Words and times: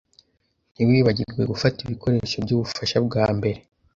Ntiwibagirwe 0.73 1.41
gufata 1.51 1.77
ibikoresho 1.81 2.35
byubufasha 2.43 2.97
bwambere. 3.07 3.59